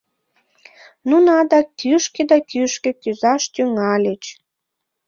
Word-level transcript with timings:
Нуно 1.09 1.29
адак 1.41 1.67
кӱшкӧ 1.79 2.21
да 2.31 2.37
кӱшкӧ 2.51 2.91
кӱзаш 3.01 3.43
тӱҥальыч. 3.53 4.23